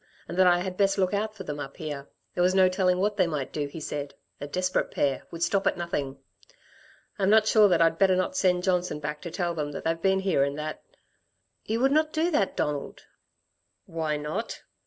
[0.27, 2.07] and that I had best look out for them up here.
[2.33, 5.67] There was no telling what they might do, he said a desperate pair would stop
[5.67, 6.17] at nothing.
[7.19, 9.83] I am not sure that I'd better not send Johnson back to tell him that
[9.83, 10.81] they've been here and that"
[11.67, 13.03] "You would not do that, Donald?"
[13.85, 14.63] "Why not?"